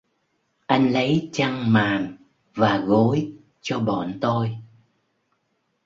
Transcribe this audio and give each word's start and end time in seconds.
Anh 0.65 0.89
lấy 0.91 1.29
chăn 1.33 1.73
màn 1.73 2.17
và 2.55 2.77
gối 2.85 3.31
cho 3.61 3.79
bọn 3.79 4.17
tôi 4.21 4.57